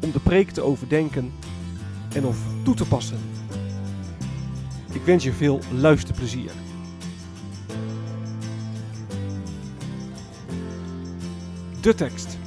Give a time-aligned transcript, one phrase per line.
[0.00, 1.32] om de preek te overdenken
[2.14, 3.18] en of toe te passen.
[4.92, 6.50] Ik wens je veel luisterplezier.
[11.80, 12.38] De tekst.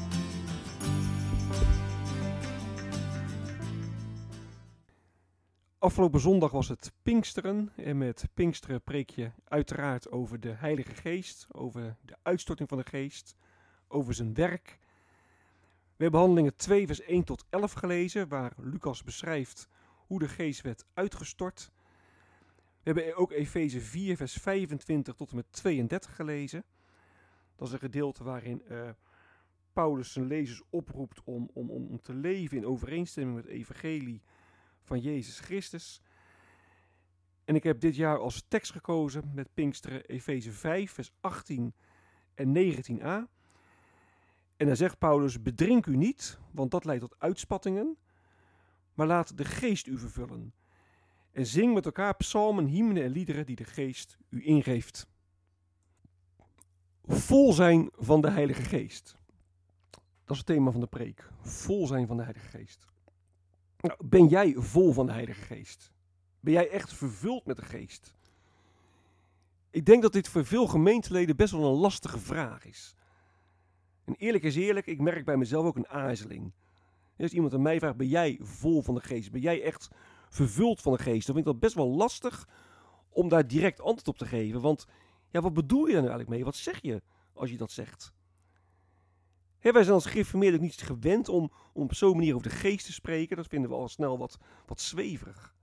[5.78, 11.48] Afgelopen zondag was het Pinksteren en met Pinksteren preek je uiteraard over de Heilige Geest,
[11.52, 13.36] over de uitstorting van de Geest,
[13.88, 14.80] over zijn werk.
[16.02, 19.68] We hebben handelingen 2 vers 1 tot 11 gelezen, waar Lucas beschrijft
[20.08, 21.72] hoe de Geest werd uitgestort.
[22.56, 26.64] We hebben ook Efeze 4 vers 25 tot en met 32 gelezen.
[27.56, 28.90] Dat is een gedeelte waarin uh,
[29.74, 34.22] Paulus zijn lezers oproept om, om, om te leven in overeenstemming met het evangelie
[34.82, 36.02] van Jezus Christus.
[37.46, 41.74] En ik heb dit jaar als tekst gekozen met Pinksteren Efeze 5, vers 18
[42.36, 43.41] en 19a.
[44.62, 47.98] En dan zegt Paulus: Bedrink u niet, want dat leidt tot uitspattingen,
[48.94, 50.54] maar laat de geest u vervullen.
[51.32, 55.08] En zing met elkaar psalmen, hymnen en liederen die de geest u ingeeft.
[57.04, 59.18] Vol zijn van de Heilige Geest.
[59.90, 61.30] Dat is het thema van de preek.
[61.42, 62.88] Vol zijn van de Heilige Geest.
[63.78, 65.92] Nou, ben jij vol van de Heilige Geest?
[66.40, 68.16] Ben jij echt vervuld met de Geest?
[69.70, 72.96] Ik denk dat dit voor veel gemeenteleden best wel een lastige vraag is.
[74.06, 76.54] En eerlijk is eerlijk, ik merk bij mezelf ook een aarzeling.
[77.18, 79.32] Als iemand aan mij vraagt, ben jij vol van de Geest?
[79.32, 79.90] Ben jij echt
[80.30, 81.26] vervuld van de Geest?
[81.26, 82.48] Dan vind ik dat best wel lastig
[83.10, 84.62] om daar direct antwoord op te geven.
[84.62, 84.88] Want
[85.30, 86.46] ja, wat bedoel je daar nou eigenlijk mee?
[86.46, 87.02] Wat zeg je
[87.34, 88.14] als je dat zegt?
[89.62, 92.94] wij zijn als gereformeerden niet gewend om, om op zo'n manier over de geest te
[92.94, 93.38] spreken.
[93.38, 95.56] Dat vinden we al snel wat, wat zweverig.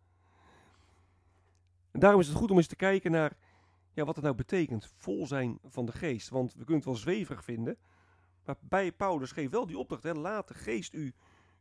[1.90, 3.36] En daarom is het goed om eens te kijken naar
[3.92, 6.28] ja, wat het nou betekent, vol zijn van de geest.
[6.28, 7.76] Want we kunnen het wel zweverig vinden,
[8.48, 11.14] maar bij Paulus geeft wel die opdracht, hè, laat de geest u,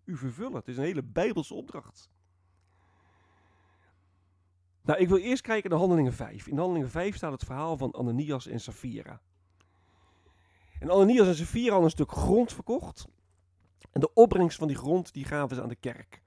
[0.05, 0.55] u vervullen.
[0.55, 2.09] Het is een hele bijbelse opdracht.
[4.81, 6.47] Nou, ik wil eerst kijken naar Handelingen 5.
[6.47, 9.21] In Handelingen 5 staat het verhaal van Ananias en Safira.
[10.79, 13.07] En Ananias en Safira hadden een stuk grond verkocht.
[13.91, 16.21] En de opbrengst van die grond die gaven ze aan de kerk.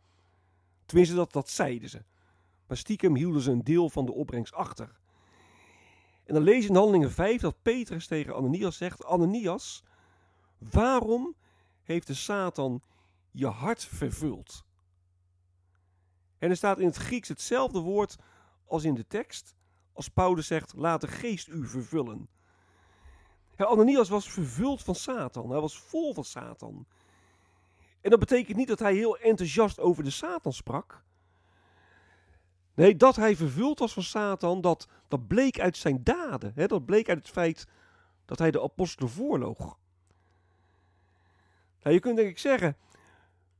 [0.86, 2.04] Tenminste, dat, dat zeiden ze.
[2.66, 4.98] Maar stiekem hielden ze een deel van de opbrengst achter.
[6.24, 9.84] En dan lees je in Handelingen 5 dat Petrus tegen Ananias zegt: Ananias,
[10.60, 11.34] waarom
[11.82, 12.82] heeft de Satan
[13.30, 14.64] je hart vervuld?
[16.38, 18.16] En er staat in het Grieks hetzelfde woord
[18.66, 19.54] als in de tekst,
[19.92, 22.28] als Paulus zegt: laat de geest u vervullen.
[23.56, 25.50] Ananias was vervuld van Satan.
[25.50, 26.86] Hij was vol van Satan.
[28.00, 31.04] En dat betekent niet dat hij heel enthousiast over de Satan sprak.
[32.74, 36.68] Nee, dat hij vervuld was van Satan, dat, dat bleek uit zijn daden.
[36.68, 37.66] Dat bleek uit het feit
[38.24, 39.78] dat hij de apostelen voorloog.
[41.82, 42.76] Nou, je kunt denk ik zeggen,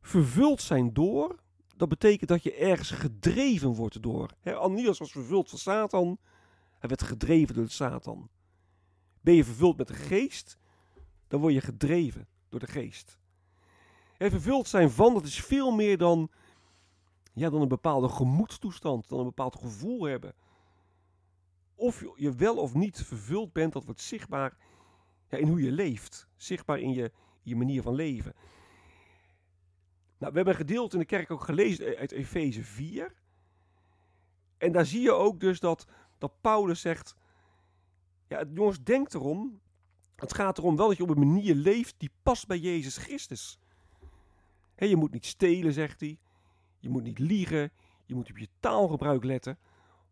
[0.01, 1.41] vervuld zijn door,
[1.77, 4.31] dat betekent dat je ergens gedreven wordt door.
[4.45, 6.19] Ananias was vervuld van Satan,
[6.79, 8.29] hij werd gedreven door Satan.
[9.21, 10.59] Ben je vervuld met de geest,
[11.29, 13.19] dan word je gedreven door de geest.
[14.17, 16.31] En vervuld zijn van, dat is veel meer dan,
[17.33, 20.35] ja, dan een bepaalde gemoedstoestand, dan een bepaald gevoel hebben.
[21.75, 24.57] Of je wel of niet vervuld bent, dat wordt zichtbaar
[25.29, 26.29] ja, in hoe je leeft.
[26.37, 28.35] Zichtbaar in je, je manier van leven.
[30.19, 33.15] Nou, we hebben een gedeelte in de kerk ook gelezen uit Efeze 4.
[34.59, 35.87] En daar zie je ook dus dat,
[36.19, 37.15] dat Paulus zegt,
[38.29, 39.61] ja, jongens, denk erom.
[40.17, 43.59] Het gaat erom wel dat je op een manier leeft die past bij Jezus Christus.
[44.77, 46.19] je moet niet stelen, zegt hij.
[46.79, 47.73] Je moet niet liegen.
[48.07, 49.59] Je moet op je taalgebruik letten.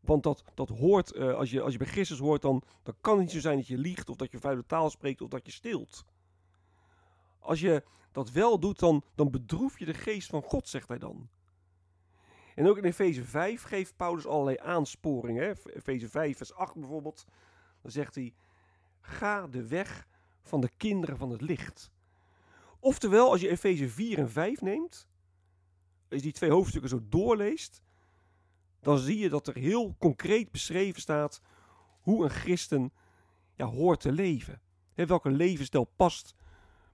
[0.00, 3.12] Want dat, dat hoort, uh, als, je, als je bij Christus hoort, dan, dan kan
[3.12, 5.46] het niet zo zijn dat je liegt, of dat je vuile taal spreekt, of dat
[5.46, 6.04] je steelt.
[7.48, 10.98] Als je dat wel doet, dan, dan bedroef je de geest van God, zegt hij
[10.98, 11.28] dan.
[12.54, 15.56] En ook in Efeze 5 geeft Paulus allerlei aansporingen.
[15.64, 17.24] Efeze 5, vers 8 bijvoorbeeld.
[17.82, 18.34] Dan zegt hij:
[19.00, 20.06] Ga de weg
[20.42, 21.90] van de kinderen van het licht.
[22.80, 25.08] Oftewel, als je Efeze 4 en 5 neemt,
[26.08, 27.82] als je die twee hoofdstukken zo doorleest,
[28.80, 31.40] dan zie je dat er heel concreet beschreven staat
[32.00, 32.92] hoe een christen
[33.54, 34.60] ja, hoort te leven.
[34.94, 36.34] He, welke levensstijl past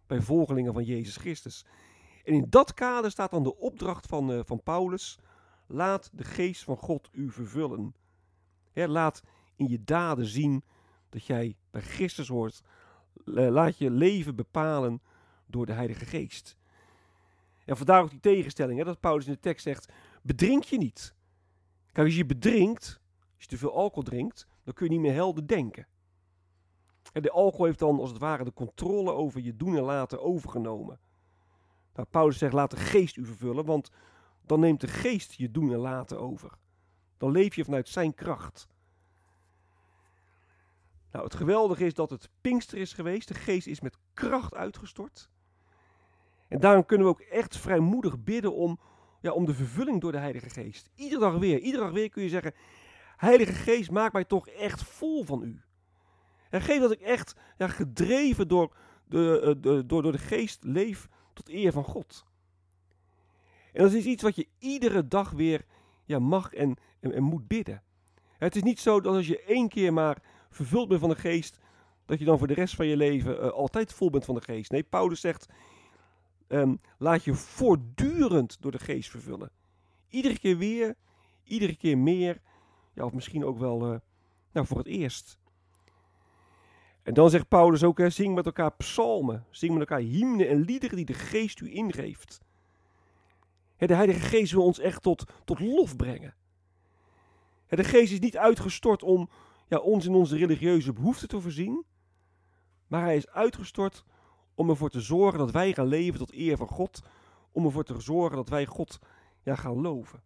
[0.07, 1.67] bij volgelingen van Jezus Christus.
[2.25, 5.19] En in dat kader staat dan de opdracht van, uh, van Paulus:
[5.67, 7.95] laat de geest van God u vervullen.
[8.73, 9.23] laat
[9.57, 10.65] in je daden zien
[11.09, 12.63] dat jij bij Christus hoort.
[13.25, 15.03] Laat je leven bepalen
[15.47, 16.57] door de Heilige Geest.
[17.65, 19.93] En vandaar ook die tegenstelling, hè, dat Paulus in de tekst zegt:
[20.23, 21.15] bedrink je niet.
[21.93, 23.01] Kijk, als je bedrinkt,
[23.35, 25.87] als je te veel alcohol drinkt, dan kun je niet meer helder denken.
[27.23, 30.99] De alcohol heeft dan als het ware de controle over je doen en laten overgenomen.
[31.95, 33.91] Nou, Paulus zegt: laat de geest u vervullen, want
[34.47, 36.51] dan neemt de geest je doen en laten over.
[37.19, 38.69] Dan leef je vanuit zijn kracht.
[41.11, 43.29] Nou, het geweldige is dat het Pinkster is geweest.
[43.29, 45.31] De geest is met kracht uitgestort.
[46.49, 48.81] En daarom kunnen we ook echt vrijmoedig bidden om,
[49.21, 50.91] ja, om de vervulling door de Heilige Geest.
[50.95, 52.55] Iedere dag weer, iedere dag weer kun je zeggen:
[53.17, 55.63] Heilige Geest, maak mij toch echt vol van u.
[56.61, 61.09] Geef dat ik echt ja, gedreven door de, eh, de, door, door de Geest leef
[61.33, 62.25] tot eer van God.
[63.73, 65.65] En dat is iets wat je iedere dag weer
[66.05, 67.83] ja, mag en, en, moet bidden.
[68.39, 71.61] Het is niet zo dat als je één keer maar vervuld bent van de geest,
[72.05, 74.41] dat je dan voor de rest van je leven uh, altijd vol bent van de
[74.41, 74.71] geest.
[74.71, 75.47] Nee, Paulus zegt,
[76.49, 79.51] um, laat je voortdurend door de geest vervullen.
[80.09, 80.95] Iedere keer weer,
[81.45, 82.41] iedere keer meer,
[82.93, 83.99] ja, of misschien ook wel uh,
[84.53, 85.39] nou, voor het eerst.
[87.05, 90.61] En dan zegt Paulus ook, hè, zing met elkaar psalmen, zing met elkaar hymnen en
[90.61, 92.41] liederen die de geest u ingeeft.
[93.77, 96.35] De Heilige Geest wil ons echt tot, tot lof brengen.
[97.69, 99.29] De Geest is niet uitgestort om
[99.69, 101.85] ja, ons in onze religieuze behoeften te voorzien,
[102.87, 104.05] maar Hij is uitgestort
[104.55, 107.03] om ervoor te zorgen dat wij gaan leven tot eer van God,
[107.53, 108.99] om ervoor te zorgen dat wij God
[109.43, 110.23] ja, gaan loven.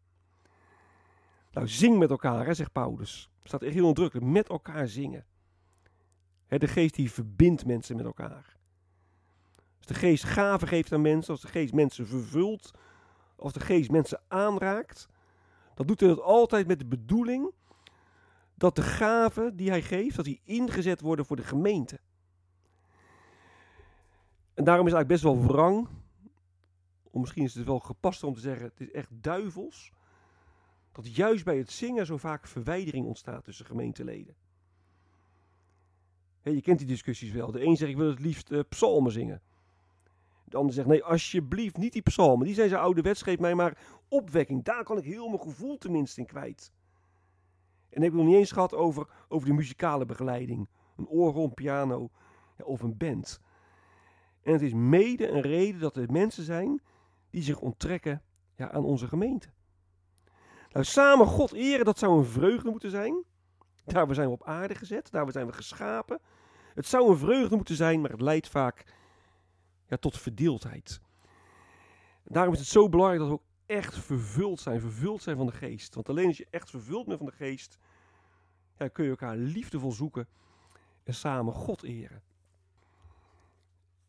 [1.52, 3.30] Nou, zing met elkaar, hè, zegt Paulus.
[3.44, 5.24] staat echt heel nadrukkelijk, met elkaar zingen.
[6.48, 8.56] De geest die verbindt mensen met elkaar.
[9.76, 12.70] Als de geest gaven geeft aan mensen, als de geest mensen vervult,
[13.36, 15.08] als de geest mensen aanraakt,
[15.74, 17.52] dan doet hij dat altijd met de bedoeling
[18.54, 22.00] dat de gaven die hij geeft, dat die ingezet worden voor de gemeente.
[24.54, 25.88] En daarom is het eigenlijk best wel wrang,
[27.02, 29.92] of misschien is het wel gepaster om te zeggen, het is echt duivels,
[30.92, 34.36] dat juist bij het zingen zo vaak verwijdering ontstaat tussen gemeenteleden.
[36.54, 37.50] Je kent die discussies wel.
[37.50, 39.42] De een zegt ik wil het liefst uh, psalmen zingen.
[40.44, 42.46] De ander zegt, nee, alsjeblieft, niet die psalmen.
[42.46, 43.78] Die zijn zo ouderwets, geef mij maar
[44.08, 44.64] opwekking.
[44.64, 46.72] Daar kan ik heel mijn gevoel tenminste in kwijt.
[47.88, 50.68] En dan heb ik nog niet eens gehad over, over de muzikale begeleiding.
[50.96, 52.10] Een orgel, een piano
[52.58, 53.40] of een band.
[54.42, 56.80] En het is mede een reden dat er mensen zijn
[57.30, 58.22] die zich onttrekken
[58.54, 59.48] ja, aan onze gemeente.
[60.72, 63.24] Nou, samen God eren, dat zou een vreugde moeten zijn.
[63.84, 66.20] Daarvoor zijn we op aarde gezet, daarvoor zijn we geschapen.
[66.78, 68.84] Het zou een vreugde moeten zijn, maar het leidt vaak
[69.86, 71.00] ja, tot verdeeldheid.
[72.24, 75.52] Daarom is het zo belangrijk dat we ook echt vervuld zijn, vervuld zijn van de
[75.52, 75.94] geest.
[75.94, 77.78] Want alleen als je echt vervuld bent van de geest,
[78.92, 80.28] kun je elkaar liefdevol zoeken
[81.04, 82.22] en samen God eren.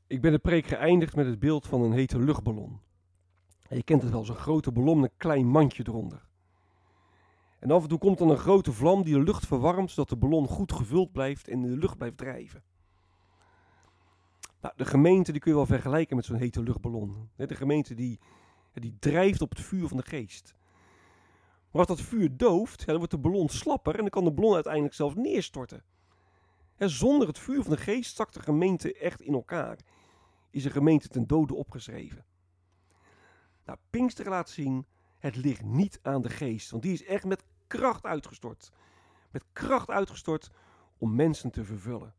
[0.07, 2.79] Ik ben de preek geëindigd met het beeld van een hete luchtballon.
[3.69, 6.28] je kent het wel, zo'n grote ballon met een klein mandje eronder.
[7.59, 10.15] En af en toe komt dan een grote vlam die de lucht verwarmt, zodat de
[10.15, 12.63] ballon goed gevuld blijft en in de lucht blijft drijven.
[14.61, 17.29] Nou, de gemeente die kun je wel vergelijken met zo'n hete luchtballon.
[17.35, 18.19] De gemeente die,
[18.73, 20.55] die drijft op het vuur van de geest.
[21.71, 24.53] Maar als dat vuur dooft, dan wordt de ballon slapper en dan kan de ballon
[24.53, 25.83] uiteindelijk zelfs neerstorten.
[26.77, 29.79] zonder het vuur van de geest zakt de gemeente echt in elkaar.
[30.49, 32.25] Is een gemeente ten dode opgeschreven.
[33.65, 34.85] Nou, Pinkster laat zien,
[35.19, 36.71] het ligt niet aan de geest.
[36.71, 38.71] Want die is echt met kracht uitgestort.
[39.31, 40.49] Met kracht uitgestort
[40.97, 42.13] om mensen te vervullen.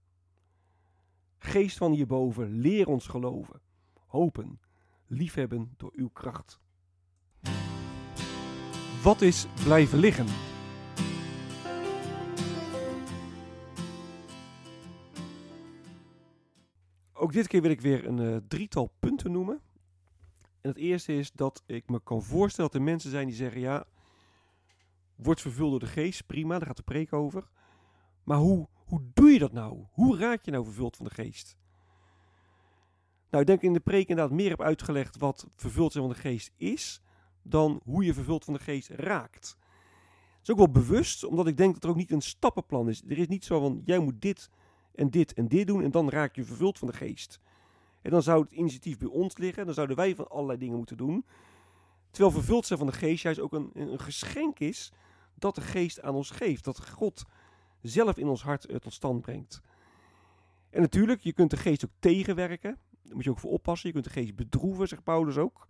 [1.38, 3.60] Geest van hierboven, leer ons geloven,
[4.06, 4.60] hopen,
[5.06, 6.60] liefhebben door uw kracht.
[9.02, 10.26] Wat is blijven liggen?
[17.12, 19.60] Ook dit keer wil ik weer een uh, drietal punten noemen.
[20.60, 23.60] En het eerste is dat ik me kan voorstellen dat er mensen zijn die zeggen:
[23.60, 23.86] ja,
[25.22, 27.50] wordt vervuld door de geest, prima, daar gaat de preek over.
[28.24, 29.84] Maar hoe, hoe doe je dat nou?
[29.90, 31.56] Hoe raak je nou vervuld van de geest?
[33.30, 36.20] Nou, ik denk in de preek inderdaad meer heb uitgelegd wat vervuld zijn van de
[36.20, 37.02] geest is,
[37.42, 39.58] dan hoe je vervuld van de geest raakt.
[39.60, 43.02] Dat is ook wel bewust, omdat ik denk dat er ook niet een stappenplan is.
[43.08, 44.50] Er is niet zo van, jij moet dit
[44.94, 47.40] en dit en dit doen en dan raak je vervuld van de geest.
[48.02, 50.96] En dan zou het initiatief bij ons liggen, dan zouden wij van allerlei dingen moeten
[50.96, 51.24] doen.
[52.10, 54.92] Terwijl vervuld zijn van de geest juist ook een, een geschenk is
[55.40, 56.64] dat de geest aan ons geeft.
[56.64, 57.24] Dat God
[57.82, 59.60] zelf in ons hart tot stand brengt.
[60.70, 62.78] En natuurlijk, je kunt de geest ook tegenwerken.
[63.02, 63.88] Daar moet je ook voor oppassen.
[63.88, 65.68] Je kunt de geest bedroeven, zegt Paulus ook.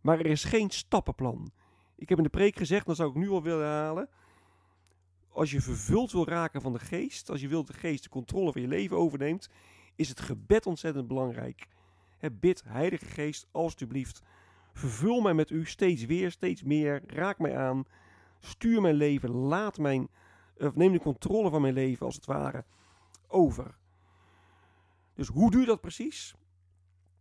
[0.00, 1.52] Maar er is geen stappenplan.
[1.96, 4.08] Ik heb in de preek gezegd, dan zou ik nu al willen halen.
[5.28, 8.52] Als je vervuld wil raken van de geest, als je wilt de geest de controle
[8.52, 9.48] van je leven overneemt,
[9.94, 11.66] is het gebed ontzettend belangrijk.
[12.32, 14.22] bid, Heilige Geest, alstublieft,
[14.72, 17.84] vervul mij met u steeds weer, steeds meer, raak mij aan,
[18.44, 20.08] stuur mijn leven, laat mijn,
[20.56, 22.64] of neem de controle van mijn leven als het ware
[23.26, 23.76] over.
[25.14, 26.34] Dus hoe doe je dat precies?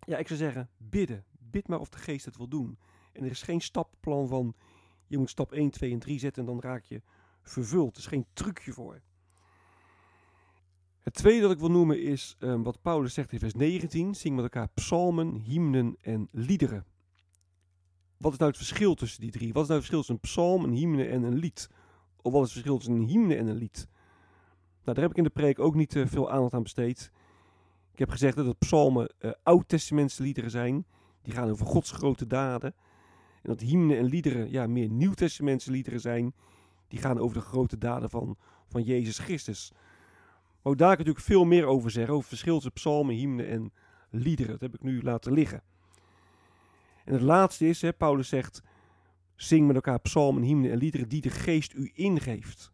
[0.05, 1.25] Ja, ik zou zeggen, bidden.
[1.39, 2.77] Bid maar of de geest het wil doen.
[3.11, 4.55] En er is geen stappenplan van,
[5.07, 7.01] je moet stap 1, 2 en 3 zetten en dan raak je
[7.41, 7.95] vervuld.
[7.95, 9.01] Er is geen trucje voor.
[10.99, 14.15] Het tweede dat ik wil noemen is um, wat Paulus zegt in vers 19.
[14.15, 16.85] Zing met elkaar psalmen, hymnen en liederen.
[18.17, 19.53] Wat is nou het verschil tussen die drie?
[19.53, 21.69] Wat is nou het verschil tussen een psalm, een hymne en een lied?
[22.21, 23.87] Of wat is het verschil tussen een hymne en een lied?
[24.83, 27.11] Nou, daar heb ik in de preek ook niet uh, veel aandacht aan besteed.
[27.91, 30.85] Ik heb gezegd dat het psalmen uh, oud-testamentse liederen zijn.
[31.21, 32.75] Die gaan over Gods grote daden.
[33.41, 36.33] En dat hymnen en liederen ja, meer nieuw-testamentse liederen zijn.
[36.87, 39.71] Die gaan over de grote daden van, van Jezus Christus.
[40.61, 42.13] Maar daar kan ik natuurlijk veel meer over zeggen.
[42.13, 43.73] Over verschil tussen psalmen, hymnen en
[44.09, 44.51] liederen.
[44.51, 45.63] Dat heb ik nu laten liggen.
[47.03, 48.61] En het laatste is, hè, Paulus zegt,
[49.35, 52.71] zing met elkaar psalmen, hymnen en liederen die de geest u ingeeft.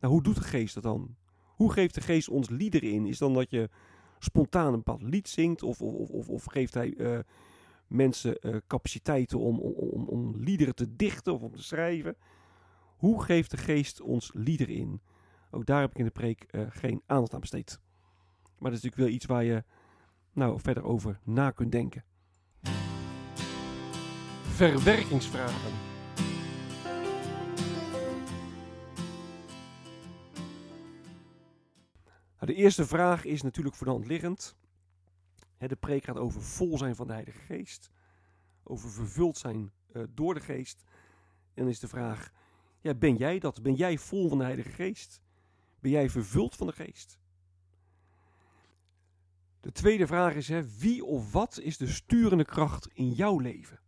[0.00, 1.16] Nou, hoe doet de geest dat dan?
[1.44, 3.06] Hoe geeft de geest ons liederen in?
[3.06, 3.70] Is dan dat je
[4.18, 5.62] spontaan een bepaald lied zingt?
[5.62, 7.18] Of, of, of, of geeft hij uh,
[7.86, 12.16] mensen uh, capaciteiten om, om, om, liederen te dichten of om te schrijven?
[12.96, 15.00] Hoe geeft de geest ons liederen in?
[15.50, 17.80] Ook daar heb ik in de preek uh, geen aandacht aan besteed.
[18.42, 19.64] Maar dat is natuurlijk wel iets waar je
[20.32, 22.04] nou verder over na kunt denken.
[24.56, 25.72] Verwerkingsvragen.
[32.34, 34.56] Nou, de eerste vraag is natuurlijk voor de hand liggend.
[35.58, 37.90] De preek gaat over vol zijn van de Heilige Geest.
[38.62, 40.84] Over vervuld zijn uh, door de Geest.
[41.54, 42.30] En dan is de vraag,
[42.80, 43.62] ja, ben jij dat?
[43.62, 45.20] Ben jij vol van de Heilige Geest?
[45.80, 47.18] Ben jij vervuld van de Geest?
[49.60, 53.84] De tweede vraag is, hè, wie of wat is de sturende kracht in jouw leven?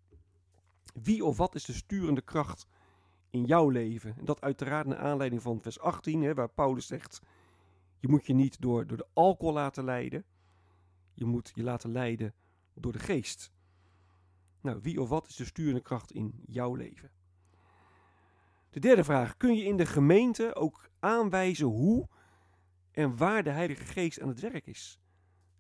[1.03, 2.67] Wie of wat is de sturende kracht
[3.31, 4.17] in jouw leven?
[4.19, 7.21] En dat uiteraard naar aanleiding van vers 18, hè, waar Paulus zegt:
[7.99, 10.25] Je moet je niet door, door de alcohol laten leiden,
[11.13, 12.35] je moet je laten leiden
[12.75, 13.53] door de geest.
[14.61, 17.11] Nou, wie of wat is de sturende kracht in jouw leven?
[18.71, 22.09] De derde vraag: kun je in de gemeente ook aanwijzen hoe
[22.91, 24.99] en waar de Heilige Geest aan het werk is?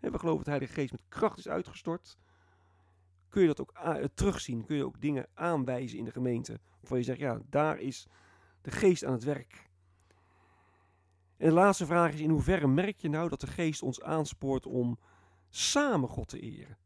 [0.00, 2.18] We geloven dat de Heilige Geest met kracht is uitgestort
[3.28, 4.64] kun je dat ook eh, terugzien.
[4.64, 6.60] Kun je ook dingen aanwijzen in de gemeente.
[6.80, 8.06] Waarvan je zegt, ja, daar is
[8.60, 9.66] de geest aan het werk.
[11.36, 14.66] En de laatste vraag is, in hoeverre merk je nou dat de geest ons aanspoort
[14.66, 14.98] om
[15.48, 16.78] samen God te eren?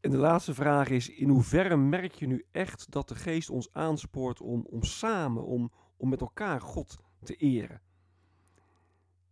[0.00, 3.72] En de laatste vraag is, in hoeverre merk je nu echt dat de geest ons
[3.72, 7.80] aanspoort om, om samen, om, om met elkaar God te eren?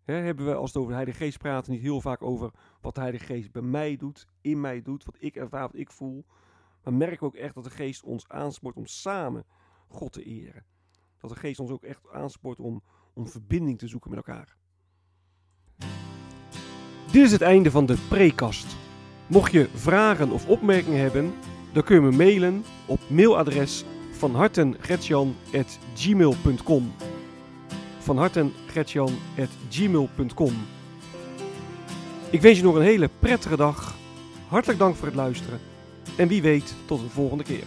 [0.05, 2.51] hebben we als het over de Heilige Geest praten niet heel vaak over
[2.87, 5.91] wat de Heilige Geest bij mij doet, in mij doet, wat ik ervaar, wat ik
[5.91, 6.25] voel.
[6.83, 9.45] Maar merken we ook echt dat de Geest ons aanspoort om samen
[9.89, 10.65] God te eren.
[11.19, 12.83] Dat de Geest ons ook echt aanspoort om,
[13.15, 14.57] om verbinding te zoeken met elkaar.
[17.13, 18.77] Dit is het einde van de prekast.
[19.27, 21.35] Mocht je vragen of opmerkingen hebben,
[21.73, 26.93] dan kun je me mailen op mailadres van hartengretjan.gmail.com
[27.99, 30.76] van hartengretjan.gmail.com
[32.31, 33.95] Ik wens je nog een hele prettige dag.
[34.49, 35.61] Hartelijk dank voor het luisteren.
[36.17, 37.65] En wie weet tot een volgende keer.